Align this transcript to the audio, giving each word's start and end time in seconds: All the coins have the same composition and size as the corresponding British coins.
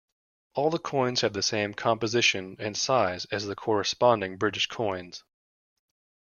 All 0.55 0.71
the 0.71 0.79
coins 0.79 1.21
have 1.21 1.33
the 1.33 1.43
same 1.43 1.75
composition 1.75 2.55
and 2.57 2.75
size 2.75 3.25
as 3.25 3.45
the 3.45 3.53
corresponding 3.55 4.37
British 4.37 4.65
coins. 4.65 5.23